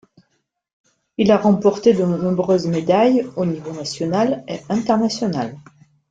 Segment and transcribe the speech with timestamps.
[1.19, 5.55] Il a remporté de nombreuses médailles au niveau national et international.